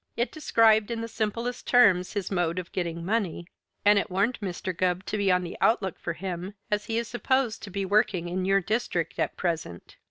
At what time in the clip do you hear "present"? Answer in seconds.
9.37-9.97